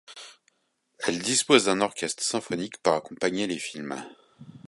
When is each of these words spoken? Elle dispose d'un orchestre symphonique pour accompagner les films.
Elle 1.05 1.19
dispose 1.19 1.65
d'un 1.65 1.79
orchestre 1.79 2.23
symphonique 2.23 2.79
pour 2.81 2.93
accompagner 2.93 3.45
les 3.45 3.59
films. 3.59 4.03